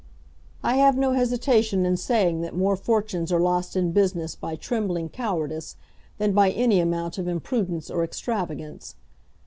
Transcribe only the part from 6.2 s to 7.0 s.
by any